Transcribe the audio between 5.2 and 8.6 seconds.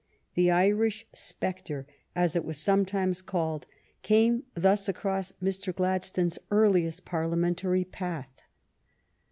Mr. Gladstone's earliest Parlia mentary path.